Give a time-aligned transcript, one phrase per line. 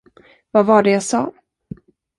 [0.51, 1.31] Vad var det jag sa?